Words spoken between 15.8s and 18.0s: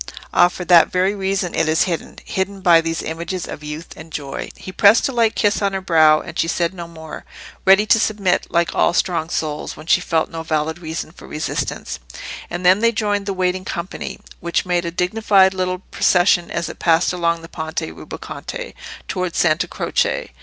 procession as it passed along the Ponte